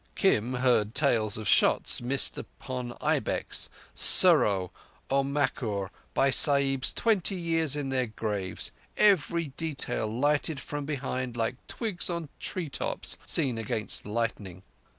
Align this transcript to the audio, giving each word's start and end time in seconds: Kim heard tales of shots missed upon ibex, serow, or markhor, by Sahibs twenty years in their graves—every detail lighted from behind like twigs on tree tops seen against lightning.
Kim 0.15 0.55
heard 0.55 0.95
tales 0.95 1.37
of 1.37 1.47
shots 1.47 2.01
missed 2.01 2.35
upon 2.35 2.97
ibex, 3.01 3.69
serow, 3.93 4.71
or 5.11 5.23
markhor, 5.23 5.91
by 6.15 6.31
Sahibs 6.31 6.91
twenty 6.91 7.35
years 7.35 7.75
in 7.75 7.89
their 7.89 8.07
graves—every 8.07 9.49
detail 9.57 10.07
lighted 10.07 10.59
from 10.59 10.85
behind 10.85 11.37
like 11.37 11.57
twigs 11.67 12.09
on 12.09 12.29
tree 12.39 12.67
tops 12.67 13.19
seen 13.27 13.59
against 13.59 14.03
lightning. 14.03 14.63